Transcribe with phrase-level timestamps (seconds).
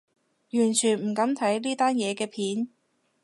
[0.53, 2.69] 完全唔敢睇呢單嘢嘅片